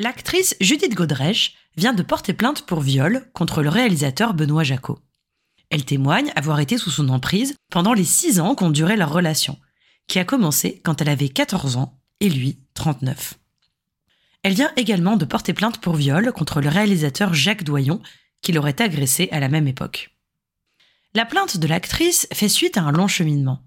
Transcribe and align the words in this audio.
L'actrice 0.00 0.56
Judith 0.62 0.94
Godrèche 0.94 1.56
vient 1.76 1.92
de 1.92 2.02
porter 2.02 2.32
plainte 2.32 2.64
pour 2.64 2.80
viol 2.80 3.28
contre 3.34 3.62
le 3.62 3.68
réalisateur 3.68 4.32
Benoît 4.32 4.64
Jacot. 4.64 4.98
Elle 5.68 5.84
témoigne 5.84 6.32
avoir 6.36 6.58
été 6.58 6.78
sous 6.78 6.90
son 6.90 7.10
emprise 7.10 7.54
pendant 7.70 7.92
les 7.92 8.06
six 8.06 8.40
ans 8.40 8.54
qu'ont 8.54 8.70
duré 8.70 8.96
leur 8.96 9.12
relation, 9.12 9.58
qui 10.06 10.18
a 10.18 10.24
commencé 10.24 10.80
quand 10.82 11.02
elle 11.02 11.10
avait 11.10 11.28
14 11.28 11.76
ans 11.76 12.00
et 12.20 12.30
lui 12.30 12.60
39. 12.72 13.34
Elle 14.42 14.54
vient 14.54 14.72
également 14.76 15.18
de 15.18 15.26
porter 15.26 15.52
plainte 15.52 15.82
pour 15.82 15.96
viol 15.96 16.32
contre 16.32 16.62
le 16.62 16.70
réalisateur 16.70 17.34
Jacques 17.34 17.64
Doyon, 17.64 18.00
qui 18.40 18.52
l'aurait 18.52 18.80
agressé 18.80 19.28
à 19.32 19.38
la 19.38 19.50
même 19.50 19.68
époque. 19.68 20.16
La 21.12 21.26
plainte 21.26 21.58
de 21.58 21.66
l'actrice 21.66 22.26
fait 22.32 22.48
suite 22.48 22.78
à 22.78 22.84
un 22.84 22.92
long 22.92 23.06
cheminement. 23.06 23.60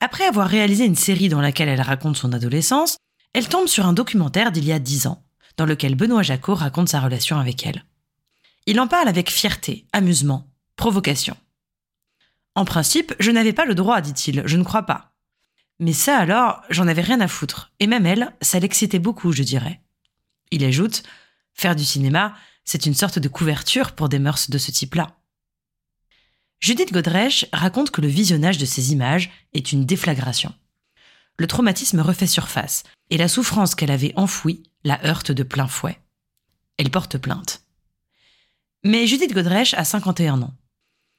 Après 0.00 0.26
avoir 0.26 0.48
réalisé 0.48 0.84
une 0.84 0.96
série 0.96 1.30
dans 1.30 1.40
laquelle 1.40 1.70
elle 1.70 1.80
raconte 1.80 2.18
son 2.18 2.34
adolescence, 2.34 2.98
elle 3.32 3.48
tombe 3.48 3.68
sur 3.68 3.86
un 3.86 3.94
documentaire 3.94 4.52
d'il 4.52 4.66
y 4.66 4.72
a 4.72 4.78
dix 4.78 5.06
ans, 5.06 5.22
dans 5.56 5.66
lequel 5.66 5.94
Benoît 5.94 6.22
Jacot 6.22 6.54
raconte 6.54 6.88
sa 6.88 7.00
relation 7.00 7.38
avec 7.38 7.66
elle. 7.66 7.84
Il 8.66 8.80
en 8.80 8.88
parle 8.88 9.08
avec 9.08 9.30
fierté, 9.30 9.86
amusement, 9.92 10.50
provocation. 10.76 11.36
En 12.54 12.64
principe, 12.64 13.14
je 13.20 13.30
n'avais 13.30 13.52
pas 13.52 13.64
le 13.64 13.74
droit, 13.74 14.00
dit-il, 14.00 14.42
je 14.46 14.56
ne 14.56 14.64
crois 14.64 14.84
pas. 14.84 15.12
Mais 15.78 15.92
ça 15.92 16.16
alors, 16.16 16.62
j'en 16.70 16.88
avais 16.88 17.02
rien 17.02 17.20
à 17.20 17.28
foutre, 17.28 17.72
et 17.80 17.86
même 17.86 18.06
elle, 18.06 18.34
ça 18.40 18.58
l'excitait 18.58 18.98
beaucoup, 18.98 19.32
je 19.32 19.42
dirais. 19.42 19.80
Il 20.50 20.64
ajoute 20.64 21.02
Faire 21.54 21.76
du 21.76 21.84
cinéma, 21.84 22.34
c'est 22.64 22.84
une 22.84 22.94
sorte 22.94 23.18
de 23.18 23.28
couverture 23.28 23.92
pour 23.92 24.10
des 24.10 24.18
mœurs 24.18 24.50
de 24.50 24.58
ce 24.58 24.70
type-là. 24.70 25.16
Judith 26.60 26.92
Godrèche 26.92 27.46
raconte 27.52 27.90
que 27.90 28.00
le 28.00 28.08
visionnage 28.08 28.58
de 28.58 28.66
ces 28.66 28.92
images 28.92 29.30
est 29.54 29.72
une 29.72 29.86
déflagration. 29.86 30.54
Le 31.38 31.46
traumatisme 31.46 32.00
refait 32.00 32.26
surface, 32.26 32.84
et 33.10 33.16
la 33.16 33.28
souffrance 33.28 33.74
qu'elle 33.74 33.90
avait 33.90 34.14
enfouie 34.16 34.62
la 34.84 35.04
heurte 35.04 35.32
de 35.32 35.42
plein 35.42 35.66
fouet. 35.66 36.00
Elle 36.78 36.90
porte 36.90 37.18
plainte. 37.18 37.62
Mais 38.84 39.06
Judith 39.06 39.34
Godrèche 39.34 39.74
a 39.74 39.84
51 39.84 40.42
ans. 40.42 40.54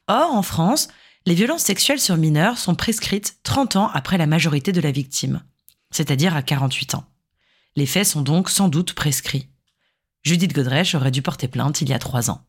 Or, 0.07 0.33
en 0.33 0.41
France, 0.41 0.87
les 1.25 1.35
violences 1.35 1.63
sexuelles 1.63 1.99
sur 1.99 2.15
mineurs 2.15 2.57
sont 2.57 2.75
prescrites 2.75 3.39
30 3.43 3.75
ans 3.75 3.89
après 3.93 4.17
la 4.17 4.27
majorité 4.27 4.71
de 4.71 4.79
la 4.79 4.91
victime, 4.91 5.43
c'est-à-dire 5.91 6.35
à 6.35 6.41
48 6.41 6.95
ans. 6.95 7.05
Les 7.75 7.85
faits 7.85 8.07
sont 8.07 8.21
donc 8.21 8.49
sans 8.49 8.69
doute 8.69 8.93
prescrits. 8.93 9.49
Judith 10.23 10.53
Godrèche 10.53 10.95
aurait 10.95 11.11
dû 11.11 11.21
porter 11.21 11.47
plainte 11.47 11.81
il 11.81 11.89
y 11.89 11.93
a 11.93 11.99
trois 11.99 12.31
ans. 12.31 12.45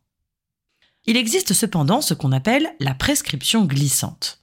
Il 1.07 1.17
existe 1.17 1.53
cependant 1.55 2.01
ce 2.01 2.15
qu'on 2.15 2.33
appelle 2.33 2.75
la 2.81 2.95
prescription 2.95 3.65
glissante. 3.65 4.43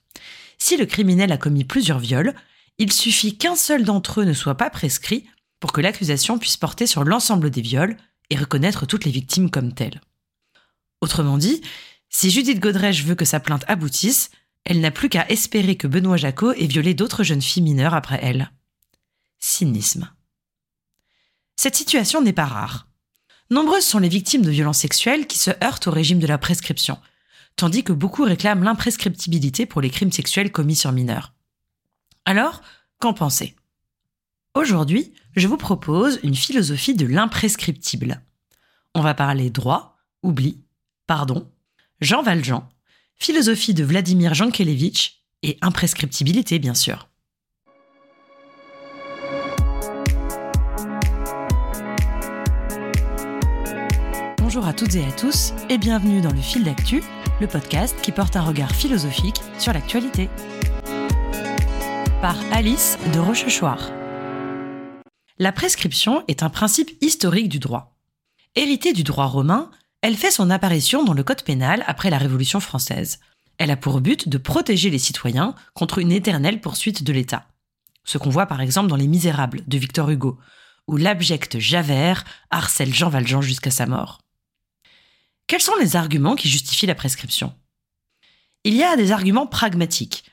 Si 0.57 0.77
le 0.77 0.85
criminel 0.85 1.31
a 1.31 1.37
commis 1.37 1.63
plusieurs 1.63 1.99
viols, 1.99 2.35
il 2.77 2.91
suffit 2.91 3.37
qu'un 3.37 3.55
seul 3.55 3.83
d'entre 3.83 4.21
eux 4.21 4.25
ne 4.25 4.33
soit 4.33 4.55
pas 4.55 4.69
prescrit 4.69 5.25
pour 5.59 5.71
que 5.71 5.81
l'accusation 5.81 6.37
puisse 6.37 6.57
porter 6.57 6.87
sur 6.87 7.03
l'ensemble 7.03 7.49
des 7.49 7.61
viols 7.61 7.97
et 8.29 8.35
reconnaître 8.35 8.85
toutes 8.85 9.05
les 9.05 9.11
victimes 9.11 9.49
comme 9.49 9.73
telles. 9.73 10.01
Autrement 11.01 11.37
dit, 11.37 11.61
si 12.09 12.29
Judith 12.31 12.59
Godrèche 12.59 13.03
veut 13.03 13.15
que 13.15 13.25
sa 13.25 13.39
plainte 13.39 13.65
aboutisse, 13.67 14.31
elle 14.63 14.81
n'a 14.81 14.91
plus 14.91 15.09
qu'à 15.09 15.29
espérer 15.29 15.75
que 15.75 15.87
Benoît 15.87 16.17
Jacot 16.17 16.53
ait 16.53 16.65
violé 16.65 16.93
d'autres 16.93 17.23
jeunes 17.23 17.41
filles 17.41 17.63
mineures 17.63 17.93
après 17.93 18.19
elle. 18.21 18.51
Cynisme. 19.39 20.09
Cette 21.55 21.75
situation 21.75 22.21
n'est 22.21 22.33
pas 22.33 22.45
rare. 22.45 22.87
Nombreuses 23.51 23.85
sont 23.85 23.99
les 23.99 24.09
victimes 24.09 24.41
de 24.41 24.49
violences 24.49 24.79
sexuelles 24.79 25.27
qui 25.27 25.37
se 25.37 25.51
heurtent 25.63 25.87
au 25.87 25.91
régime 25.91 26.19
de 26.19 26.27
la 26.27 26.39
prescription, 26.39 26.97
tandis 27.55 27.83
que 27.83 27.93
beaucoup 27.93 28.23
réclament 28.23 28.63
l'imprescriptibilité 28.63 29.67
pour 29.67 29.81
les 29.81 29.91
crimes 29.91 30.11
sexuels 30.11 30.51
commis 30.51 30.75
sur 30.75 30.91
mineurs. 30.91 31.34
Alors, 32.27 32.61
qu'en 32.99 33.13
pensez? 33.13 33.55
Aujourd'hui, 34.55 35.13
je 35.35 35.47
vous 35.47 35.57
propose 35.57 36.19
une 36.23 36.33
philosophie 36.33 36.95
de 36.95 37.05
l'imprescriptible. 37.05 38.19
On 38.95 39.01
va 39.01 39.13
parler 39.13 39.51
droit, 39.51 39.95
oubli, 40.23 40.63
pardon, 41.05 41.51
Jean 42.01 42.23
Valjean, 42.23 42.67
philosophie 43.15 43.75
de 43.75 43.83
Vladimir 43.83 44.33
Jankélévitch 44.33 45.21
et 45.43 45.59
imprescriptibilité 45.61 46.57
bien 46.57 46.73
sûr. 46.73 47.09
Bonjour 54.39 54.65
à 54.65 54.73
toutes 54.73 54.95
et 54.95 55.05
à 55.05 55.11
tous 55.11 55.53
et 55.69 55.77
bienvenue 55.77 56.21
dans 56.21 56.33
le 56.33 56.41
fil 56.41 56.63
d'actu, 56.63 57.03
le 57.39 57.45
podcast 57.45 57.95
qui 58.01 58.11
porte 58.11 58.35
un 58.35 58.41
regard 58.41 58.71
philosophique 58.71 59.41
sur 59.59 59.73
l'actualité. 59.73 60.29
Par 62.21 62.37
Alice 62.53 62.97
de 63.13 63.19
Rochechouart. 63.19 63.91
La 65.37 65.51
prescription 65.51 66.23
est 66.27 66.43
un 66.43 66.49
principe 66.49 66.91
historique 67.01 67.49
du 67.49 67.59
droit. 67.59 67.97
Héritée 68.55 68.93
du 68.93 69.03
droit 69.03 69.25
romain, 69.25 69.69
elle 70.01 70.15
fait 70.15 70.31
son 70.31 70.49
apparition 70.49 71.03
dans 71.03 71.13
le 71.13 71.23
Code 71.23 71.43
pénal 71.43 71.83
après 71.87 72.09
la 72.09 72.17
Révolution 72.17 72.61
française. 72.61 73.19
Elle 73.57 73.69
a 73.69 73.75
pour 73.75 73.99
but 73.99 74.29
de 74.29 74.37
protéger 74.37 74.89
les 74.89 74.99
citoyens 74.99 75.55
contre 75.73 75.99
une 75.99 76.11
éternelle 76.11 76.61
poursuite 76.61 77.03
de 77.03 77.11
l'État. 77.11 77.47
Ce 78.05 78.17
qu'on 78.17 78.29
voit 78.29 78.45
par 78.45 78.61
exemple 78.61 78.87
dans 78.87 78.95
Les 78.95 79.07
Misérables 79.07 79.61
de 79.67 79.77
Victor 79.77 80.09
Hugo, 80.09 80.39
où 80.87 80.95
l'abject 80.97 81.59
Javert 81.59 82.23
harcèle 82.49 82.93
Jean 82.93 83.09
Valjean 83.09 83.41
jusqu'à 83.41 83.71
sa 83.71 83.87
mort. 83.87 84.21
Quels 85.47 85.61
sont 85.61 85.75
les 85.79 85.95
arguments 85.95 86.35
qui 86.35 86.49
justifient 86.49 86.85
la 86.85 86.95
prescription? 86.95 87.53
Il 88.63 88.73
y 88.73 88.83
a 88.83 88.95
des 88.95 89.11
arguments 89.11 89.47
pragmatiques, 89.47 90.23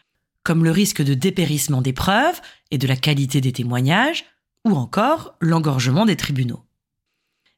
comme 0.42 0.64
le 0.64 0.70
risque 0.70 1.02
de 1.02 1.14
dépérissement 1.14 1.82
des 1.82 1.92
preuves 1.92 2.40
et 2.70 2.78
de 2.78 2.86
la 2.86 2.96
qualité 2.96 3.40
des 3.40 3.52
témoignages, 3.52 4.24
ou 4.64 4.76
encore 4.76 5.34
l'engorgement 5.40 6.06
des 6.06 6.16
tribunaux. 6.16 6.64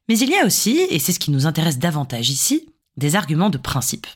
Mais 0.07 0.17
il 0.17 0.29
y 0.29 0.35
a 0.35 0.45
aussi, 0.45 0.79
et 0.89 0.99
c'est 0.99 1.11
ce 1.11 1.19
qui 1.19 1.31
nous 1.31 1.45
intéresse 1.45 1.79
davantage 1.79 2.29
ici, 2.29 2.69
des 2.97 3.15
arguments 3.15 3.49
de 3.49 3.57
principe. 3.57 4.07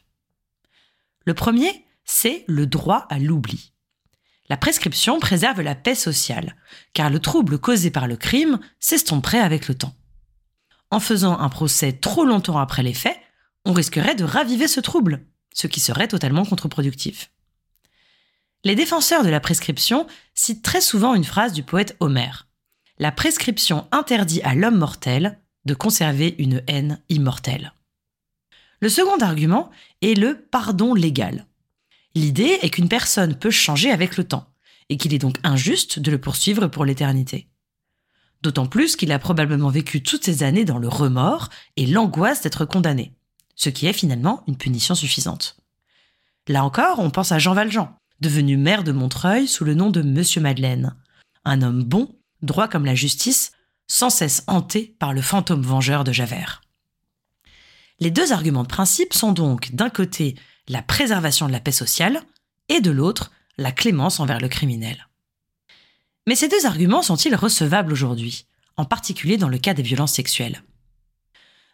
Le 1.25 1.33
premier, 1.33 1.85
c'est 2.05 2.43
le 2.47 2.65
droit 2.65 3.05
à 3.09 3.19
l'oubli. 3.19 3.73
La 4.49 4.57
prescription 4.57 5.19
préserve 5.19 5.61
la 5.61 5.75
paix 5.75 5.95
sociale, 5.95 6.55
car 6.93 7.09
le 7.09 7.19
trouble 7.19 7.59
causé 7.59 7.91
par 7.91 8.07
le 8.07 8.17
crime 8.17 8.59
s'estomperait 8.79 9.39
avec 9.39 9.67
le 9.67 9.75
temps. 9.75 9.95
En 10.91 10.99
faisant 10.99 11.37
un 11.37 11.49
procès 11.49 11.93
trop 11.93 12.25
longtemps 12.25 12.57
après 12.57 12.81
les 12.81 12.95
faits, 12.95 13.19
on 13.65 13.73
risquerait 13.73 14.15
de 14.15 14.23
raviver 14.23 14.67
ce 14.67 14.79
trouble, 14.79 15.25
ce 15.53 15.67
qui 15.67 15.79
serait 15.79 16.07
totalement 16.07 16.45
contre-productif. 16.45 17.31
Les 18.63 18.75
défenseurs 18.75 19.23
de 19.23 19.29
la 19.29 19.39
prescription 19.39 20.07
citent 20.33 20.63
très 20.63 20.81
souvent 20.81 21.15
une 21.15 21.23
phrase 21.23 21.53
du 21.53 21.63
poète 21.63 21.95
Homère. 21.99 22.47
La 22.97 23.11
prescription 23.11 23.87
interdit 23.91 24.41
à 24.41 24.55
l'homme 24.55 24.77
mortel 24.77 25.39
de 25.65 25.73
conserver 25.73 26.35
une 26.39 26.63
haine 26.67 27.01
immortelle. 27.09 27.73
Le 28.81 28.89
second 28.89 29.17
argument 29.19 29.69
est 30.01 30.17
le 30.17 30.35
pardon 30.51 30.93
légal. 30.93 31.45
L'idée 32.15 32.59
est 32.61 32.69
qu'une 32.69 32.89
personne 32.89 33.35
peut 33.35 33.51
changer 33.51 33.91
avec 33.91 34.17
le 34.17 34.23
temps, 34.25 34.51
et 34.89 34.97
qu'il 34.97 35.13
est 35.13 35.19
donc 35.19 35.37
injuste 35.43 35.99
de 35.99 36.11
le 36.11 36.19
poursuivre 36.19 36.67
pour 36.67 36.83
l'éternité. 36.83 37.47
D'autant 38.41 38.65
plus 38.65 38.95
qu'il 38.95 39.11
a 39.11 39.19
probablement 39.19 39.69
vécu 39.69 40.01
toutes 40.01 40.23
ces 40.23 40.43
années 40.43 40.65
dans 40.65 40.79
le 40.79 40.87
remords 40.87 41.49
et 41.77 41.85
l'angoisse 41.85 42.41
d'être 42.41 42.65
condamné 42.65 43.13
ce 43.59 43.69
qui 43.69 43.87
est 43.87 43.93
finalement 43.93 44.41
une 44.47 44.55
punition 44.55 44.95
suffisante. 44.95 45.57
Là 46.47 46.63
encore, 46.63 46.99
on 46.99 47.09
pense 47.09 47.33
à 47.33 47.39
Jean 47.39 47.53
Valjean, 47.53 47.93
devenu 48.21 48.57
maire 48.57 48.83
de 48.83 48.91
Montreuil 48.91 49.47
sous 49.47 49.63
le 49.63 49.73
nom 49.73 49.89
de 49.89 50.01
Monsieur 50.01 50.41
Madeleine, 50.41 50.95
un 51.45 51.61
homme 51.61 51.83
bon, 51.83 52.15
droit 52.41 52.67
comme 52.67 52.85
la 52.85 52.95
justice, 52.95 53.51
sans 53.87 54.09
cesse 54.09 54.43
hanté 54.47 54.95
par 54.99 55.13
le 55.13 55.21
fantôme 55.21 55.61
vengeur 55.61 56.03
de 56.03 56.11
Javert. 56.11 56.61
Les 57.99 58.11
deux 58.11 58.31
arguments 58.31 58.63
de 58.63 58.67
principe 58.67 59.13
sont 59.13 59.31
donc 59.31 59.73
d'un 59.73 59.89
côté 59.89 60.35
la 60.67 60.81
préservation 60.81 61.47
de 61.47 61.51
la 61.51 61.59
paix 61.59 61.71
sociale 61.71 62.21
et 62.69 62.81
de 62.81 62.91
l'autre 62.91 63.31
la 63.57 63.71
clémence 63.71 64.19
envers 64.19 64.39
le 64.39 64.47
criminel. 64.47 65.07
Mais 66.27 66.35
ces 66.35 66.47
deux 66.47 66.65
arguments 66.65 67.01
sont-ils 67.01 67.35
recevables 67.35 67.91
aujourd'hui, 67.91 68.45
en 68.77 68.85
particulier 68.85 69.37
dans 69.37 69.49
le 69.49 69.57
cas 69.57 69.73
des 69.73 69.83
violences 69.83 70.13
sexuelles? 70.13 70.63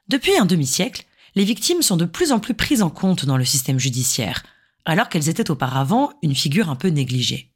Depuis 0.07 0.37
un 0.37 0.45
demi-siècle, 0.45 1.05
les 1.35 1.43
victimes 1.43 1.81
sont 1.81 1.97
de 1.97 2.05
plus 2.05 2.31
en 2.31 2.39
plus 2.39 2.53
prises 2.53 2.81
en 2.81 2.89
compte 2.89 3.25
dans 3.25 3.37
le 3.37 3.45
système 3.45 3.79
judiciaire, 3.79 4.43
alors 4.85 5.09
qu'elles 5.09 5.29
étaient 5.29 5.51
auparavant 5.51 6.13
une 6.21 6.35
figure 6.35 6.69
un 6.69 6.75
peu 6.75 6.89
négligée. 6.89 7.51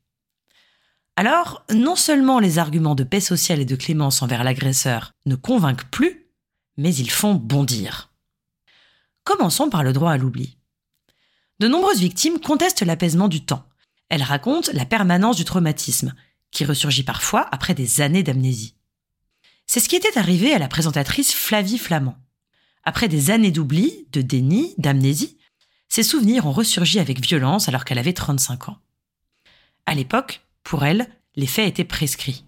Alors, 1.15 1.65
non 1.73 1.95
seulement 1.95 2.39
les 2.39 2.59
arguments 2.59 2.95
de 2.95 3.03
paix 3.03 3.19
sociale 3.19 3.59
et 3.59 3.65
de 3.65 3.75
clémence 3.75 4.21
envers 4.21 4.43
l'agresseur 4.43 5.13
ne 5.25 5.35
convainquent 5.35 5.89
plus, 5.89 6.27
mais 6.77 6.95
ils 6.95 7.11
font 7.11 7.35
bondir. 7.35 8.11
Commençons 9.25 9.69
par 9.69 9.83
le 9.83 9.93
droit 9.93 10.11
à 10.11 10.17
l'oubli. 10.17 10.57
De 11.59 11.67
nombreuses 11.67 11.99
victimes 11.99 12.39
contestent 12.39 12.83
l'apaisement 12.83 13.27
du 13.27 13.43
temps. 13.43 13.65
Elles 14.07 14.23
racontent 14.23 14.71
la 14.73 14.85
permanence 14.85 15.35
du 15.35 15.43
traumatisme, 15.43 16.13
qui 16.51 16.65
ressurgit 16.65 17.03
parfois 17.03 17.47
après 17.51 17.73
des 17.73 18.01
années 18.01 18.23
d'amnésie. 18.23 18.75
C'est 19.67 19.81
ce 19.81 19.89
qui 19.89 19.97
était 19.97 20.17
arrivé 20.17 20.53
à 20.53 20.57
la 20.57 20.67
présentatrice 20.67 21.33
Flavie 21.33 21.77
Flamand. 21.77 22.17
Après 22.83 23.07
des 23.07 23.29
années 23.29 23.51
d'oubli, 23.51 24.07
de 24.13 24.21
déni, 24.21 24.73
d'amnésie, 24.77 25.37
ses 25.89 26.03
souvenirs 26.03 26.45
ont 26.45 26.51
ressurgi 26.51 26.99
avec 26.99 27.19
violence 27.19 27.67
alors 27.67 27.83
qu'elle 27.83 27.97
avait 27.97 28.13
35 28.13 28.69
ans. 28.69 28.77
À 29.85 29.95
l'époque, 29.95 30.41
pour 30.63 30.85
elle, 30.85 31.09
les 31.35 31.47
faits 31.47 31.67
étaient 31.67 31.83
prescrits. 31.83 32.45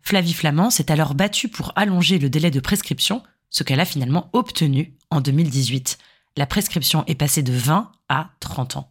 Flavie 0.00 0.32
Flamand 0.32 0.70
s'est 0.70 0.90
alors 0.90 1.14
battue 1.14 1.48
pour 1.48 1.72
allonger 1.76 2.18
le 2.18 2.30
délai 2.30 2.50
de 2.50 2.60
prescription, 2.60 3.22
ce 3.50 3.62
qu'elle 3.62 3.80
a 3.80 3.84
finalement 3.84 4.30
obtenu 4.32 4.96
en 5.10 5.20
2018. 5.20 5.98
La 6.36 6.46
prescription 6.46 7.04
est 7.06 7.14
passée 7.14 7.42
de 7.42 7.52
20 7.52 7.92
à 8.08 8.30
30 8.40 8.76
ans. 8.76 8.90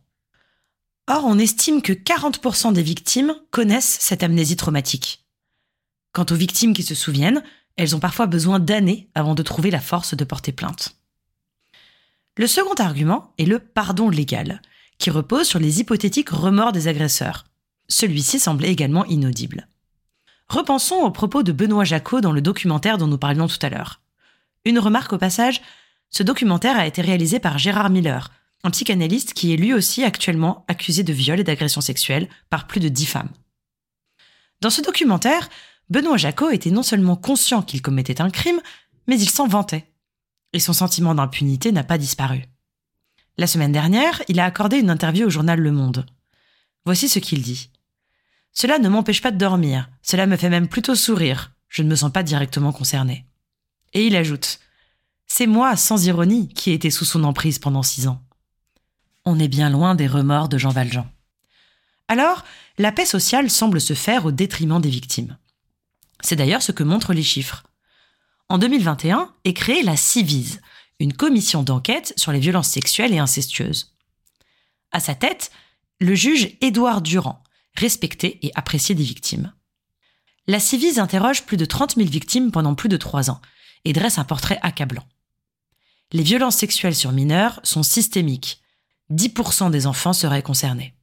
Or, 1.08 1.26
on 1.26 1.40
estime 1.40 1.82
que 1.82 1.92
40% 1.92 2.74
des 2.74 2.84
victimes 2.84 3.36
connaissent 3.50 3.98
cette 4.00 4.24
amnésie 4.24 4.56
traumatique. 4.56 5.26
Quant 6.14 6.26
aux 6.30 6.36
victimes 6.36 6.74
qui 6.74 6.84
se 6.84 6.96
souviennent, 6.96 7.44
elles 7.78 7.96
ont 7.96 8.00
parfois 8.00 8.28
besoin 8.28 8.60
d'années 8.60 9.10
avant 9.16 9.34
de 9.34 9.44
trouver 9.44 9.72
la 9.72 9.82
force 9.82 10.16
de 10.16 10.24
porter 10.24 10.52
plainte. 10.52 11.01
Le 12.42 12.48
second 12.48 12.74
argument 12.80 13.36
est 13.38 13.46
le 13.46 13.60
pardon 13.60 14.10
légal, 14.10 14.64
qui 14.98 15.12
repose 15.12 15.48
sur 15.48 15.60
les 15.60 15.80
hypothétiques 15.80 16.32
remords 16.32 16.72
des 16.72 16.88
agresseurs. 16.88 17.44
Celui-ci 17.88 18.40
semble 18.40 18.66
également 18.66 19.06
inaudible. 19.06 19.68
Repensons 20.50 21.04
aux 21.04 21.12
propos 21.12 21.44
de 21.44 21.52
Benoît 21.52 21.84
Jacot 21.84 22.20
dans 22.20 22.32
le 22.32 22.42
documentaire 22.42 22.98
dont 22.98 23.06
nous 23.06 23.20
parlions 23.20 23.48
tout 23.48 23.60
à 23.62 23.70
l'heure. 23.70 24.02
Une 24.66 24.80
remarque 24.80 25.14
au 25.14 25.20
passage, 25.20 25.62
ce 26.10 26.24
documentaire 26.24 26.80
a 26.80 26.88
été 26.88 27.04
réalisé 27.04 27.40
par 27.40 27.60
Gérard 27.60 27.92
Miller, 27.92 28.32
un 28.64 28.72
psychanalyste 28.72 29.36
qui 29.36 29.54
est 29.54 29.58
lui 29.58 29.72
aussi 29.72 30.04
actuellement 30.04 30.66
accusé 30.68 31.04
de 31.04 31.14
viol 31.14 31.40
et 31.40 31.44
d'agression 31.44 31.82
sexuelle 31.82 32.28
par 32.50 32.66
plus 32.66 32.80
de 32.80 32.90
dix 32.90 33.06
femmes. 33.06 33.30
Dans 34.62 34.72
ce 34.72 34.82
documentaire, 34.82 35.48
Benoît 35.92 36.18
Jacot 36.18 36.50
était 36.50 36.72
non 36.72 36.82
seulement 36.82 37.18
conscient 37.18 37.62
qu'il 37.62 37.84
commettait 37.84 38.20
un 38.20 38.32
crime, 38.32 38.62
mais 39.06 39.20
il 39.20 39.30
s'en 39.30 39.46
vantait. 39.46 39.91
Et 40.54 40.60
son 40.60 40.74
sentiment 40.74 41.16
d'impunité 41.16 41.72
n'a 41.72 41.84
pas 41.84 41.98
disparu. 41.98 42.46
La 43.38 43.48
semaine 43.48 43.72
dernière, 43.72 44.22
il 44.28 44.40
a 44.40 44.46
accordé 44.46 44.78
une 44.78 44.90
interview 44.90 45.28
au 45.28 45.30
journal 45.30 45.60
Le 45.60 45.72
Monde. 45.72 46.06
Voici 46.86 47.10
ce 47.10 47.20
qu'il 47.20 47.42
dit. 47.42 47.70
Cela 48.52 48.80
ne 48.80 48.90
m'empêche 48.90 49.22
pas 49.22 49.32
de 49.32 49.38
dormir, 49.38 49.90
cela 50.02 50.28
me 50.28 50.36
fait 50.36 50.50
même 50.50 50.68
plutôt 50.68 50.96
sourire, 50.96 51.54
je 51.70 51.84
ne 51.84 51.88
me 51.88 51.96
sens 51.96 52.12
pas 52.12 52.24
directement 52.24 52.74
concerné. 52.74 53.26
Et 53.94 54.06
il 54.06 54.16
ajoute 54.16 54.60
C'est 55.28 55.48
moi, 55.48 55.76
sans 55.78 56.06
ironie, 56.06 56.50
qui 56.50 56.72
ai 56.72 56.74
été 56.74 56.90
sous 56.90 57.06
son 57.06 57.24
emprise 57.24 57.60
pendant 57.60 57.84
six 57.84 58.08
ans. 58.08 58.22
On 59.24 59.40
est 59.40 59.48
bien 59.48 59.70
loin 59.70 59.96
des 59.96 60.08
remords 60.08 60.50
de 60.50 60.58
Jean 60.58 60.72
Valjean. 60.72 61.08
Alors, 62.08 62.44
la 62.78 62.92
paix 62.92 63.06
sociale 63.06 63.50
semble 63.50 63.80
se 63.80 63.94
faire 63.94 64.26
au 64.26 64.32
détriment 64.32 64.82
des 64.82 64.90
victimes. 64.90 65.38
C'est 66.22 66.36
d'ailleurs 66.36 66.62
ce 66.62 66.72
que 66.74 66.84
montrent 66.84 67.14
les 67.14 67.24
chiffres. 67.24 67.64
En 68.52 68.58
2021 68.58 69.34
est 69.46 69.54
créée 69.54 69.82
la 69.82 69.96
CIVISE, 69.96 70.60
une 71.00 71.14
commission 71.14 71.64
d'enquête 71.64 72.12
sur 72.18 72.34
les 72.34 72.40
violences 72.42 72.68
sexuelles 72.68 73.14
et 73.14 73.18
incestueuses. 73.18 73.96
À 74.92 75.00
sa 75.00 75.16
tête, 75.16 75.54
le 76.02 76.16
juge 76.16 76.58
Édouard 76.60 77.02
Durand, 77.02 77.42
respecté 77.76 78.46
et 78.46 78.52
apprécié 78.56 78.94
des 78.94 79.06
victimes. 79.06 79.54
La 80.48 80.60
Civise 80.60 81.00
interroge 81.00 81.46
plus 81.46 81.56
de 81.56 81.64
30 81.64 81.96
000 81.96 82.10
victimes 82.10 82.52
pendant 82.52 82.76
plus 82.76 82.90
de 82.90 82.98
trois 82.98 83.30
ans 83.30 83.40
et 83.86 83.94
dresse 83.94 84.18
un 84.18 84.26
portrait 84.26 84.60
accablant. 84.64 85.08
Les 86.12 86.24
violences 86.24 86.58
sexuelles 86.58 86.94
sur 86.94 87.14
mineurs 87.14 87.62
sont 87.64 87.84
systémiques. 87.84 88.62
10% 89.12 89.72
des 89.72 89.88
enfants 89.88 90.12
seraient 90.12 90.44
concernés. 90.44 90.94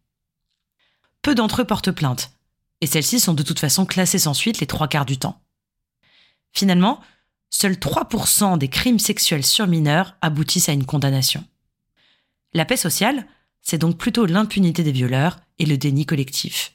Peu 1.22 1.34
d'entre 1.34 1.62
eux 1.62 1.66
portent 1.66 1.92
plainte, 1.92 2.30
et 2.82 2.86
celles-ci 2.86 3.20
sont 3.20 3.32
de 3.32 3.42
toute 3.42 3.58
façon 3.58 3.86
classées 3.86 4.18
sans 4.18 4.34
suite 4.34 4.60
les 4.60 4.66
trois 4.66 4.86
quarts 4.86 5.06
du 5.06 5.16
temps. 5.16 5.40
Finalement, 6.52 7.00
seuls 7.50 7.74
3% 7.74 8.58
des 8.58 8.68
crimes 8.68 8.98
sexuels 8.98 9.44
sur 9.44 9.66
mineurs 9.66 10.16
aboutissent 10.20 10.68
à 10.68 10.72
une 10.72 10.86
condamnation. 10.86 11.44
La 12.54 12.64
paix 12.64 12.76
sociale, 12.76 13.26
c'est 13.62 13.78
donc 13.78 13.98
plutôt 13.98 14.26
l'impunité 14.26 14.82
des 14.82 14.92
violeurs 14.92 15.38
et 15.58 15.66
le 15.66 15.76
déni 15.76 16.06
collectif. 16.06 16.74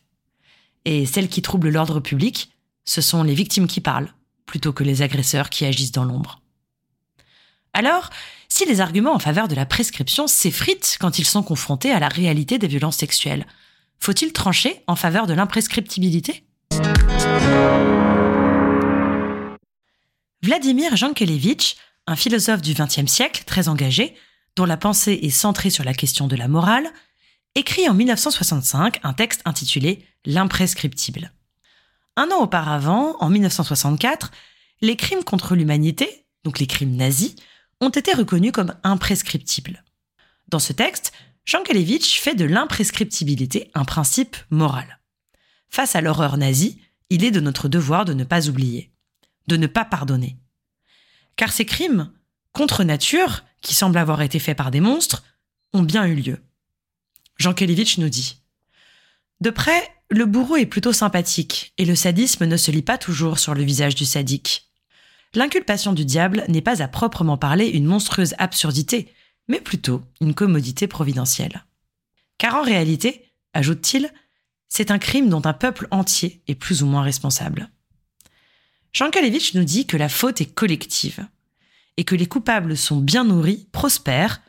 Et 0.85 1.05
celles 1.05 1.29
qui 1.29 1.41
troublent 1.41 1.69
l'ordre 1.69 1.99
public, 1.99 2.51
ce 2.85 3.01
sont 3.01 3.23
les 3.23 3.33
victimes 3.33 3.67
qui 3.67 3.81
parlent, 3.81 4.13
plutôt 4.45 4.73
que 4.73 4.83
les 4.83 5.01
agresseurs 5.01 5.49
qui 5.49 5.65
agissent 5.65 5.91
dans 5.91 6.03
l'ombre. 6.03 6.41
Alors, 7.73 8.09
si 8.49 8.65
les 8.65 8.81
arguments 8.81 9.15
en 9.15 9.19
faveur 9.19 9.47
de 9.47 9.55
la 9.55 9.65
prescription 9.65 10.27
s'effritent 10.27 10.97
quand 10.99 11.17
ils 11.17 11.25
sont 11.25 11.41
confrontés 11.41 11.91
à 11.91 11.99
la 11.99 12.09
réalité 12.09 12.59
des 12.59 12.67
violences 12.67 12.97
sexuelles, 12.97 13.47
faut-il 13.99 14.33
trancher 14.33 14.83
en 14.85 14.95
faveur 14.95 15.25
de 15.25 15.33
l'imprescriptibilité? 15.33 16.43
Vladimir 20.43 20.97
Jankelevitch, 20.97 21.77
un 22.05 22.17
philosophe 22.17 22.61
du 22.61 22.73
XXe 22.73 23.09
siècle 23.09 23.43
très 23.45 23.69
engagé, 23.69 24.13
dont 24.57 24.65
la 24.65 24.75
pensée 24.75 25.17
est 25.23 25.29
centrée 25.29 25.69
sur 25.69 25.85
la 25.85 25.93
question 25.93 26.27
de 26.27 26.35
la 26.35 26.49
morale, 26.49 26.91
écrit 27.55 27.87
en 27.87 27.93
1965 27.93 28.99
un 29.03 29.13
texte 29.13 29.41
intitulé 29.45 30.05
L'imprescriptible. 30.25 31.31
Un 32.17 32.29
an 32.31 32.41
auparavant, 32.41 33.15
en 33.21 33.29
1964, 33.29 34.31
les 34.81 34.97
crimes 34.97 35.23
contre 35.23 35.55
l'humanité, 35.55 36.25
donc 36.43 36.59
les 36.59 36.67
crimes 36.67 36.97
nazis, 36.97 37.35
ont 37.79 37.89
été 37.89 38.13
reconnus 38.13 38.51
comme 38.51 38.75
imprescriptibles. 38.83 39.81
Dans 40.49 40.59
ce 40.59 40.73
texte, 40.73 41.13
Jean 41.45 41.63
Kalevitch 41.63 42.19
fait 42.19 42.35
de 42.35 42.43
l'imprescriptibilité 42.43 43.71
un 43.75 43.85
principe 43.85 44.35
moral. 44.49 44.99
Face 45.69 45.95
à 45.95 46.01
l'horreur 46.01 46.35
nazie, 46.35 46.81
il 47.09 47.23
est 47.23 47.31
de 47.31 47.39
notre 47.39 47.69
devoir 47.69 48.03
de 48.03 48.13
ne 48.13 48.25
pas 48.25 48.49
oublier 48.49 48.92
de 49.47 49.57
ne 49.57 49.67
pas 49.67 49.85
pardonner. 49.85 50.37
Car 51.35 51.51
ces 51.51 51.65
crimes, 51.65 52.11
contre 52.51 52.83
nature, 52.83 53.43
qui 53.61 53.73
semblent 53.73 53.97
avoir 53.97 54.21
été 54.21 54.39
faits 54.39 54.57
par 54.57 54.71
des 54.71 54.81
monstres, 54.81 55.23
ont 55.73 55.81
bien 55.81 56.05
eu 56.05 56.15
lieu. 56.15 56.39
Jean 57.37 57.53
Kelevitch 57.53 57.97
nous 57.97 58.09
dit 58.09 58.41
De 59.41 59.49
près, 59.49 59.89
le 60.09 60.25
bourreau 60.25 60.57
est 60.57 60.67
plutôt 60.67 60.93
sympathique, 60.93 61.73
et 61.77 61.85
le 61.85 61.95
sadisme 61.95 62.45
ne 62.45 62.57
se 62.57 62.71
lit 62.71 62.83
pas 62.83 62.97
toujours 62.97 63.39
sur 63.39 63.55
le 63.55 63.63
visage 63.63 63.95
du 63.95 64.05
sadique. 64.05 64.69
L'inculpation 65.33 65.93
du 65.93 66.05
diable 66.05 66.45
n'est 66.47 66.61
pas 66.61 66.83
à 66.83 66.87
proprement 66.87 67.37
parler 67.37 67.67
une 67.67 67.85
monstrueuse 67.85 68.35
absurdité, 68.37 69.11
mais 69.47 69.59
plutôt 69.59 70.03
une 70.21 70.35
commodité 70.35 70.87
providentielle. 70.87 71.65
Car 72.37 72.55
en 72.55 72.61
réalité, 72.61 73.33
ajoute-t-il, 73.53 74.11
c'est 74.69 74.91
un 74.91 74.99
crime 74.99 75.29
dont 75.29 75.41
un 75.45 75.53
peuple 75.53 75.87
entier 75.91 76.43
est 76.47 76.55
plus 76.55 76.83
ou 76.83 76.85
moins 76.85 77.01
responsable. 77.01 77.69
Jean 78.93 79.09
Kalevitch 79.09 79.55
nous 79.55 79.63
dit 79.63 79.87
que 79.87 79.97
la 79.97 80.07
faute 80.07 80.39
est 80.39 80.53
collective 80.53 81.27
et 81.97 82.03
que 82.03 82.13
les 82.13 82.27
coupables 82.27 82.77
sont 82.77 82.99
bien 82.99 83.23
nourris, 83.23 83.67
prospèrent, 83.71 84.41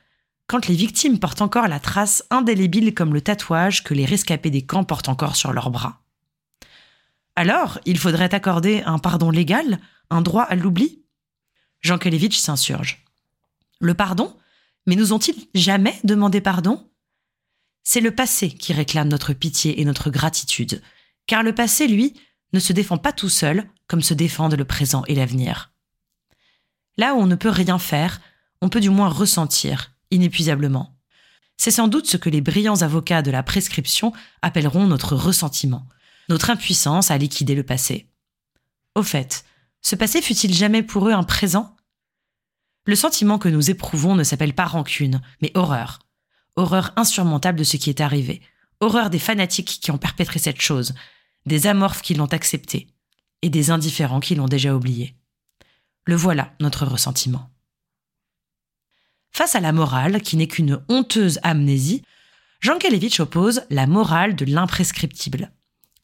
quand 0.46 0.66
les 0.66 0.74
victimes 0.74 1.18
portent 1.18 1.40
encore 1.40 1.66
la 1.66 1.80
trace 1.80 2.22
indélébile 2.28 2.94
comme 2.94 3.14
le 3.14 3.22
tatouage 3.22 3.82
que 3.82 3.94
les 3.94 4.04
rescapés 4.04 4.50
des 4.50 4.66
camps 4.66 4.84
portent 4.84 5.08
encore 5.08 5.36
sur 5.36 5.54
leurs 5.54 5.70
bras. 5.70 6.02
Alors, 7.36 7.80
il 7.86 7.98
faudrait 7.98 8.34
accorder 8.34 8.82
un 8.84 8.98
pardon 8.98 9.30
légal, 9.30 9.80
un 10.10 10.20
droit 10.20 10.42
à 10.42 10.54
l'oubli? 10.54 11.02
Jean 11.80 11.96
Kalevitch 11.96 12.36
s'insurge. 12.36 13.02
Le 13.80 13.94
pardon? 13.94 14.36
Mais 14.86 14.96
nous 14.96 15.14
ont-ils 15.14 15.48
jamais 15.54 15.98
demandé 16.04 16.42
pardon? 16.42 16.86
C'est 17.82 18.02
le 18.02 18.14
passé 18.14 18.50
qui 18.50 18.74
réclame 18.74 19.08
notre 19.08 19.32
pitié 19.32 19.80
et 19.80 19.84
notre 19.86 20.10
gratitude, 20.10 20.82
car 21.26 21.42
le 21.42 21.54
passé, 21.54 21.88
lui, 21.88 22.14
ne 22.52 22.60
se 22.60 22.72
défend 22.72 22.98
pas 22.98 23.12
tout 23.12 23.28
seul, 23.28 23.68
comme 23.86 24.02
se 24.02 24.14
défendent 24.14 24.54
le 24.54 24.64
présent 24.64 25.04
et 25.06 25.14
l'avenir. 25.14 25.72
Là 26.96 27.14
où 27.14 27.18
on 27.18 27.26
ne 27.26 27.34
peut 27.34 27.50
rien 27.50 27.78
faire, 27.78 28.20
on 28.60 28.68
peut 28.68 28.80
du 28.80 28.90
moins 28.90 29.08
ressentir, 29.08 29.92
inépuisablement. 30.10 30.96
C'est 31.56 31.70
sans 31.70 31.88
doute 31.88 32.06
ce 32.06 32.16
que 32.16 32.30
les 32.30 32.40
brillants 32.40 32.82
avocats 32.82 33.22
de 33.22 33.30
la 33.30 33.42
prescription 33.42 34.12
appelleront 34.42 34.86
notre 34.86 35.16
ressentiment, 35.16 35.88
notre 36.28 36.50
impuissance 36.50 37.10
à 37.10 37.18
liquider 37.18 37.54
le 37.54 37.62
passé. 37.62 38.08
Au 38.94 39.02
fait, 39.02 39.44
ce 39.82 39.96
passé 39.96 40.22
fut-il 40.22 40.54
jamais 40.54 40.82
pour 40.82 41.08
eux 41.08 41.12
un 41.12 41.24
présent? 41.24 41.76
Le 42.86 42.96
sentiment 42.96 43.38
que 43.38 43.48
nous 43.48 43.70
éprouvons 43.70 44.14
ne 44.14 44.24
s'appelle 44.24 44.54
pas 44.54 44.66
rancune, 44.66 45.20
mais 45.42 45.52
horreur. 45.54 46.00
Horreur 46.56 46.92
insurmontable 46.96 47.58
de 47.58 47.64
ce 47.64 47.76
qui 47.76 47.90
est 47.90 48.00
arrivé, 48.00 48.40
horreur 48.80 49.10
des 49.10 49.18
fanatiques 49.18 49.80
qui 49.82 49.90
ont 49.90 49.98
perpétré 49.98 50.38
cette 50.38 50.60
chose, 50.60 50.94
des 51.46 51.66
amorphes 51.66 52.02
qui 52.02 52.14
l'ont 52.14 52.26
acceptée, 52.26 52.88
et 53.42 53.50
des 53.50 53.70
indifférents 53.70 54.20
qui 54.20 54.34
l'ont 54.34 54.48
déjà 54.48 54.74
oublié. 54.74 55.14
Le 56.06 56.16
voilà, 56.16 56.54
notre 56.60 56.86
ressentiment. 56.86 57.50
Face 59.30 59.54
à 59.54 59.60
la 59.60 59.72
morale, 59.72 60.22
qui 60.22 60.36
n'est 60.36 60.46
qu'une 60.46 60.82
honteuse 60.88 61.40
amnésie, 61.42 62.02
Jean 62.60 62.78
Kelevitch 62.78 63.20
oppose 63.20 63.62
la 63.68 63.86
morale 63.86 64.36
de 64.36 64.44
l'imprescriptible. 64.44 65.52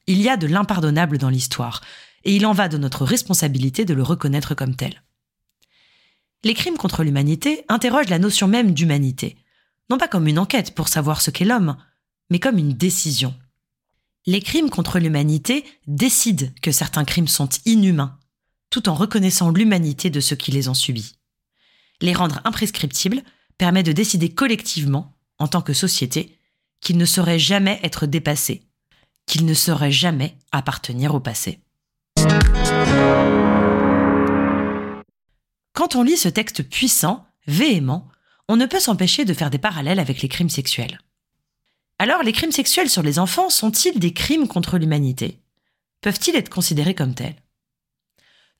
Il 0.05 0.21
y 0.21 0.29
a 0.29 0.37
de 0.37 0.47
l'impardonnable 0.47 1.17
dans 1.17 1.29
l'histoire, 1.29 1.81
et 2.23 2.35
il 2.35 2.45
en 2.45 2.53
va 2.53 2.67
de 2.67 2.77
notre 2.77 3.05
responsabilité 3.05 3.85
de 3.85 3.93
le 3.93 4.03
reconnaître 4.03 4.53
comme 4.53 4.75
tel. 4.75 5.01
Les 6.43 6.53
crimes 6.53 6.77
contre 6.77 7.03
l'humanité 7.03 7.63
interrogent 7.69 8.09
la 8.09 8.19
notion 8.19 8.47
même 8.47 8.73
d'humanité, 8.73 9.37
non 9.89 9.97
pas 9.97 10.07
comme 10.07 10.27
une 10.27 10.39
enquête 10.39 10.73
pour 10.75 10.87
savoir 10.87 11.21
ce 11.21 11.31
qu'est 11.31 11.45
l'homme, 11.45 11.77
mais 12.29 12.39
comme 12.39 12.57
une 12.57 12.73
décision. 12.73 13.33
Les 14.27 14.41
crimes 14.41 14.69
contre 14.69 14.99
l'humanité 14.99 15.65
décident 15.87 16.45
que 16.61 16.71
certains 16.71 17.05
crimes 17.05 17.27
sont 17.27 17.49
inhumains, 17.65 18.19
tout 18.69 18.87
en 18.87 18.93
reconnaissant 18.93 19.49
l'humanité 19.49 20.11
de 20.11 20.19
ceux 20.19 20.35
qui 20.35 20.51
les 20.51 20.69
ont 20.69 20.75
subis. 20.75 21.15
Les 22.01 22.13
rendre 22.13 22.39
imprescriptibles 22.43 23.23
permet 23.57 23.81
de 23.81 23.91
décider 23.91 24.29
collectivement, 24.29 25.17
en 25.39 25.47
tant 25.47 25.61
que 25.61 25.73
société, 25.73 26.37
qu'ils 26.81 26.97
ne 26.97 27.05
sauraient 27.05 27.39
jamais 27.39 27.79
être 27.81 28.05
dépassés, 28.05 28.61
qu'ils 29.25 29.45
ne 29.45 29.55
sauraient 29.55 29.91
jamais 29.91 30.37
appartenir 30.51 31.15
au 31.15 31.19
passé. 31.19 31.59
Quand 35.73 35.95
on 35.95 36.03
lit 36.03 36.17
ce 36.17 36.29
texte 36.29 36.61
puissant, 36.61 37.25
véhément, 37.47 38.07
on 38.47 38.55
ne 38.55 38.67
peut 38.67 38.79
s'empêcher 38.79 39.25
de 39.25 39.33
faire 39.33 39.49
des 39.49 39.57
parallèles 39.57 39.99
avec 39.99 40.21
les 40.21 40.29
crimes 40.29 40.49
sexuels. 40.49 40.99
Alors, 42.01 42.23
les 42.23 42.31
crimes 42.31 42.51
sexuels 42.51 42.89
sur 42.89 43.03
les 43.03 43.19
enfants 43.19 43.51
sont-ils 43.51 43.99
des 43.99 44.11
crimes 44.11 44.47
contre 44.47 44.79
l'humanité? 44.79 45.37
Peuvent-ils 46.01 46.35
être 46.35 46.49
considérés 46.49 46.95
comme 46.95 47.13
tels? 47.13 47.35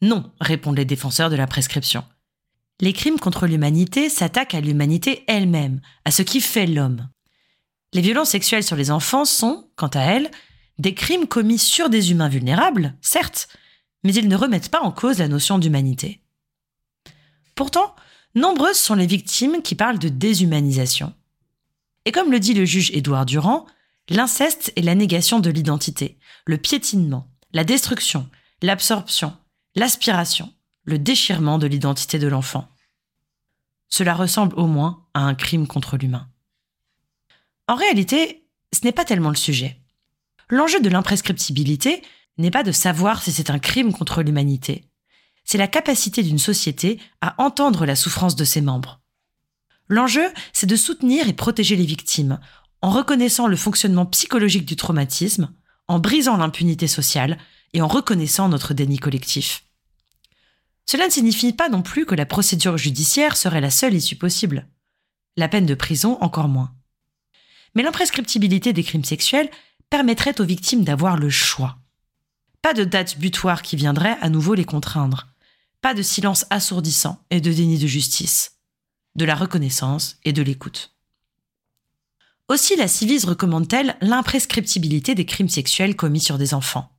Non, 0.04 0.32
répondent 0.40 0.78
les 0.78 0.86
défenseurs 0.86 1.32
de 1.32 1.36
la 1.36 1.48
prescription. 1.48 2.04
Les 2.82 2.94
crimes 2.94 3.20
contre 3.20 3.48
l'humanité 3.48 4.10
s'attaquent 4.10 4.54
à 4.54 4.62
l'humanité 4.62 5.24
elle-même, 5.26 5.82
à 6.06 6.12
ce 6.12 6.22
qui 6.22 6.40
fait 6.40 6.68
l'homme. 6.68 7.10
Les 7.94 8.02
violences 8.02 8.30
sexuelles 8.30 8.64
sur 8.64 8.76
les 8.76 8.92
enfants 8.92 9.26
sont, 9.26 9.68
quant 9.76 9.88
à 9.88 10.02
elles, 10.02 10.30
des 10.78 10.94
crimes 10.94 11.26
commis 11.26 11.58
sur 11.58 11.90
des 11.90 12.12
humains 12.12 12.30
vulnérables, 12.30 12.94
certes, 13.02 13.48
mais 14.04 14.14
ils 14.14 14.28
ne 14.28 14.36
remettent 14.36 14.70
pas 14.70 14.82
en 14.82 14.92
cause 14.92 15.18
la 15.18 15.28
notion 15.28 15.58
d'humanité. 15.58 16.22
Pourtant, 17.56 17.96
nombreuses 18.36 18.78
sont 18.78 18.94
les 18.94 19.08
victimes 19.08 19.64
qui 19.64 19.74
parlent 19.74 19.98
de 19.98 20.10
déshumanisation. 20.10 21.16
Et 22.06 22.12
comme 22.12 22.32
le 22.32 22.40
dit 22.40 22.54
le 22.54 22.66
juge 22.66 22.92
Édouard 22.92 23.26
Durand, 23.26 23.66
l'inceste 24.10 24.74
est 24.76 24.82
la 24.82 24.96
négation 24.96 25.40
de 25.40 25.50
l'identité, 25.50 26.18
le 26.46 26.58
piétinement, 26.58 27.30
la 27.54 27.64
destruction, 27.64 28.30
l'absorption, 28.62 29.36
l'aspiration, 29.76 30.54
le 30.84 30.98
déchirement 30.98 31.58
de 31.58 31.68
l'identité 31.68 32.20
de 32.20 32.28
l'enfant. 32.28 32.68
Cela 33.88 34.14
ressemble 34.14 34.58
au 34.58 34.68
moins 34.68 35.06
à 35.14 35.22
un 35.22 35.36
crime 35.36 35.68
contre 35.68 35.98
l'humain. 35.98 36.30
En 37.68 37.76
réalité, 37.76 38.48
ce 38.74 38.82
n'est 38.84 38.92
pas 38.92 39.06
tellement 39.06 39.30
le 39.30 39.36
sujet. 39.36 39.80
L'enjeu 40.50 40.80
de 40.80 40.90
l'imprescriptibilité 40.90 42.02
n'est 42.38 42.52
pas 42.52 42.64
de 42.64 42.72
savoir 42.72 43.22
si 43.22 43.32
c'est 43.32 43.50
un 43.50 43.60
crime 43.60 43.94
contre 43.94 44.24
l'humanité, 44.24 44.92
c'est 45.44 45.58
la 45.58 45.68
capacité 45.68 46.24
d'une 46.24 46.40
société 46.40 47.00
à 47.20 47.42
entendre 47.42 47.86
la 47.86 47.96
souffrance 47.96 48.36
de 48.36 48.46
ses 48.46 48.62
membres. 48.62 49.01
L'enjeu, 49.92 50.32
c'est 50.54 50.68
de 50.68 50.78
soutenir 50.78 51.28
et 51.28 51.34
protéger 51.34 51.76
les 51.76 51.86
victimes, 51.86 52.40
en 52.82 52.92
reconnaissant 52.92 53.48
le 53.48 53.58
fonctionnement 53.58 54.06
psychologique 54.06 54.66
du 54.66 54.78
traumatisme, 54.78 55.54
en 55.90 56.00
brisant 56.00 56.38
l'impunité 56.38 56.88
sociale 56.88 57.38
et 57.74 57.82
en 57.82 57.90
reconnaissant 57.90 58.48
notre 58.48 58.74
déni 58.74 59.00
collectif. 59.00 59.66
Cela 60.86 61.08
ne 61.08 61.12
signifie 61.12 61.52
pas 61.52 61.68
non 61.68 61.82
plus 61.82 62.06
que 62.06 62.16
la 62.16 62.26
procédure 62.26 62.78
judiciaire 62.78 63.36
serait 63.36 63.60
la 63.60 63.70
seule 63.70 63.94
issue 63.94 64.16
possible. 64.16 64.66
La 65.36 65.50
peine 65.50 65.66
de 65.66 65.76
prison 65.76 66.18
encore 66.22 66.48
moins. 66.48 66.74
Mais 67.76 67.84
l'imprescriptibilité 67.84 68.72
des 68.72 68.86
crimes 68.86 69.04
sexuels 69.04 69.52
permettrait 69.90 70.40
aux 70.40 70.46
victimes 70.46 70.86
d'avoir 70.86 71.18
le 71.18 71.30
choix. 71.30 71.80
Pas 72.62 72.74
de 72.74 72.86
date 72.86 73.20
butoir 73.20 73.62
qui 73.62 73.76
viendrait 73.76 74.18
à 74.22 74.30
nouveau 74.30 74.54
les 74.54 74.64
contraindre. 74.64 75.28
Pas 75.82 75.94
de 75.94 76.02
silence 76.02 76.46
assourdissant 76.50 77.26
et 77.30 77.42
de 77.42 77.52
déni 77.52 77.78
de 77.78 77.88
justice. 77.88 78.61
De 79.16 79.26
la 79.26 79.36
reconnaissance 79.36 80.18
et 80.24 80.34
de 80.34 80.42
l'écoute. 80.42 80.96
Aussi, 82.48 82.76
la 82.76 82.88
Civise 82.88 83.26
recommande-t-elle 83.26 83.96
l'imprescriptibilité 84.02 85.16
des 85.16 85.26
crimes 85.26 85.50
sexuels 85.50 85.96
commis 85.96 86.20
sur 86.20 86.38
des 86.38 86.54
enfants, 86.54 86.92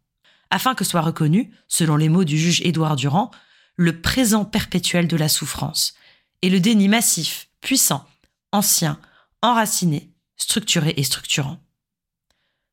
afin 0.50 0.74
que 0.74 0.84
soit 0.84 1.00
reconnu, 1.00 1.50
selon 1.68 1.96
les 1.96 2.08
mots 2.08 2.24
du 2.24 2.38
juge 2.38 2.60
Édouard 2.62 2.96
Durand, 2.96 3.30
le 3.76 4.00
présent 4.00 4.44
perpétuel 4.44 5.08
de 5.08 5.16
la 5.16 5.28
souffrance 5.28 5.94
et 6.42 6.50
le 6.50 6.60
déni 6.60 6.88
massif, 6.88 7.48
puissant, 7.60 8.06
ancien, 8.50 8.98
enraciné, 9.40 10.10
structuré 10.36 10.94
et 10.96 11.04
structurant. 11.04 11.58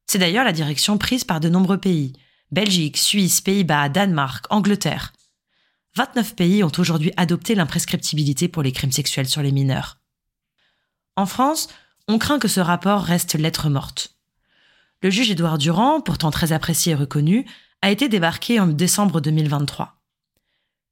C'est 0.08 0.18
d'ailleurs 0.18 0.46
la 0.46 0.54
direction 0.54 0.98
prise 0.98 1.24
par 1.24 1.40
de 1.40 1.50
nombreux 1.50 1.78
pays, 1.78 2.14
Belgique, 2.52 2.98
Suisse, 2.98 3.42
Pays-Bas, 3.42 3.90
Danemark, 3.90 4.46
Angleterre. 4.50 5.14
29 5.96 6.36
pays 6.36 6.64
ont 6.64 6.72
aujourd'hui 6.78 7.12
adopté 7.18 7.56
l'imprescriptibilité 7.56 8.48
pour 8.48 8.64
les 8.64 8.72
crimes 8.72 8.92
sexuels 8.92 9.28
sur 9.28 9.42
les 9.42 9.52
mineurs. 9.52 9.98
En 11.16 11.26
France, 11.26 11.68
on 12.08 12.18
craint 12.18 12.40
que 12.40 12.48
ce 12.48 12.60
rapport 12.60 13.04
reste 13.04 13.36
lettre 13.36 13.70
morte. 13.70 14.16
Le 15.02 15.10
juge 15.10 15.32
Édouard 15.32 15.58
Durand, 15.58 16.02
pourtant 16.02 16.32
très 16.32 16.52
apprécié 16.52 16.94
et 16.94 16.96
reconnu, 16.96 17.46
a 17.82 17.92
été 17.92 18.10
débarqué 18.10 18.60
en 18.60 18.68
décembre 18.68 19.22
2023. 19.22 20.02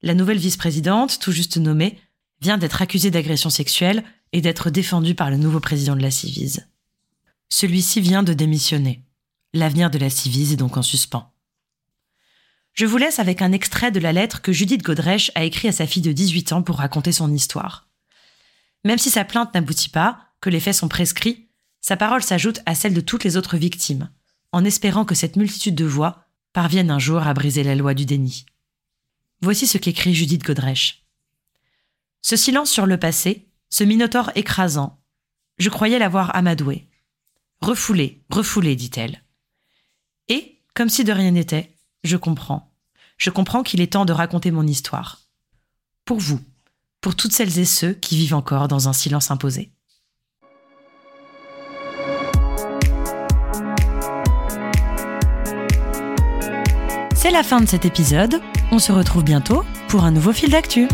La 0.02 0.14
nouvelle 0.14 0.38
vice-présidente, 0.38 1.20
tout 1.20 1.32
juste 1.32 1.58
nommée, 1.58 2.00
vient 2.42 2.58
d'être 2.58 2.82
accusée 2.82 3.12
d'agression 3.12 3.50
sexuelle 3.50 4.04
et 4.32 4.42
d'être 4.42 4.70
défendue 4.70 5.16
par 5.16 5.30
le 5.30 5.38
nouveau 5.38 5.60
président 5.60 5.96
de 5.96 6.02
la 6.02 6.12
Civise. 6.12 6.68
Celui-ci 7.50 8.02
vient 8.02 8.24
de 8.24 8.34
démissionner. 8.34 9.04
L'avenir 9.54 9.90
de 9.90 9.98
la 9.98 10.10
Civise 10.10 10.54
est 10.54 10.58
donc 10.58 10.78
en 10.78 10.82
suspens. 10.82 11.34
Je 12.78 12.86
vous 12.86 12.98
laisse 12.98 13.18
avec 13.18 13.42
un 13.42 13.54
extrait 13.54 13.90
de 13.90 14.00
la 14.00 14.14
lettre 14.14 14.44
que 14.44 14.52
Judith 14.52 14.84
Godrèche 14.84 15.32
a 15.34 15.44
écrit 15.44 15.68
à 15.68 15.72
sa 15.72 15.88
fille 15.88 16.04
de 16.04 16.12
18 16.12 16.52
ans 16.52 16.62
pour 16.62 16.78
raconter 16.78 17.12
son 17.12 17.34
histoire. 17.34 17.90
Même 18.84 19.00
si 19.00 19.10
sa 19.10 19.26
plainte 19.26 19.52
n'aboutit 19.56 19.90
pas, 19.90 20.28
que 20.42 20.52
les 20.52 20.60
faits 20.60 20.76
sont 20.76 20.88
prescrits, 20.88 21.50
sa 21.82 21.98
parole 21.98 22.22
s'ajoute 22.22 22.62
à 22.68 22.76
celle 22.76 22.94
de 22.94 23.02
toutes 23.02 23.24
les 23.24 23.36
autres 23.36 23.58
victimes, 23.58 24.12
en 24.52 24.64
espérant 24.64 25.06
que 25.06 25.16
cette 25.16 25.38
multitude 25.38 25.74
de 25.74 25.86
voix 25.86 26.26
parvienne 26.54 26.92
un 26.92 27.00
jour 27.00 27.26
à 27.26 27.34
briser 27.34 27.64
la 27.64 27.74
loi 27.74 27.96
du 27.96 28.06
déni. 28.06 28.46
Voici 29.42 29.66
ce 29.66 29.80
qu'écrit 29.80 30.14
Judith 30.14 30.44
Godrèche. 30.44 31.04
Ce 32.22 32.36
silence 32.36 32.70
sur 32.70 32.86
le 32.86 33.00
passé, 33.00 33.50
ce 33.72 33.86
minotaure 33.86 34.32
écrasant, 34.36 35.02
je 35.58 35.70
croyais 35.70 35.98
l'avoir 35.98 36.36
amadoué. 36.36 36.88
Refoulé, 37.60 38.24
refoulé, 38.30 38.76
dit-elle. 38.76 39.24
Et, 40.28 40.62
comme 40.76 40.90
si 40.90 41.04
de 41.04 41.12
rien 41.12 41.32
n'était, 41.32 41.76
je 42.04 42.18
comprends. 42.18 42.67
Je 43.18 43.32
comprends 43.32 43.64
qu'il 43.64 43.82
est 43.82 43.94
temps 43.94 44.06
de 44.06 44.14
raconter 44.14 44.52
mon 44.52 44.66
histoire. 44.66 45.20
Pour 46.06 46.20
vous, 46.20 46.40
pour 47.02 47.16
toutes 47.16 47.34
celles 47.34 47.58
et 47.58 47.66
ceux 47.66 47.94
qui 47.94 48.16
vivent 48.16 48.36
encore 48.36 48.68
dans 48.68 48.88
un 48.88 48.94
silence 48.94 49.32
imposé. 49.32 49.72
C'est 57.16 57.32
la 57.32 57.44
fin 57.44 57.60
de 57.60 57.66
cet 57.66 57.86
épisode. 57.86 58.40
On 58.72 58.80
se 58.80 58.92
retrouve 58.92 59.24
bientôt 59.24 59.64
pour 59.90 60.04
un 60.04 60.12
nouveau 60.12 60.32
fil 60.32 60.52
d'actu. 60.52 60.88